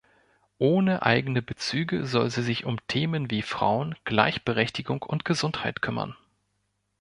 [0.57, 6.15] Ohne eigene Bezüge soll sie sich um Themen wie Frauen, Gleichberechtigung und Gesundheit kümmern.